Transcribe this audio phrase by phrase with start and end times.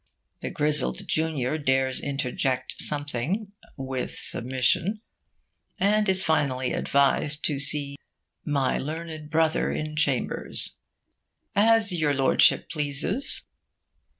[0.41, 4.99] The grizzled junior dares interject something 'with submission,'
[5.79, 7.97] and is finally advised to see
[8.43, 10.75] 'my learned brother in chambers.'
[11.55, 13.43] 'As your Lordship pleases.'...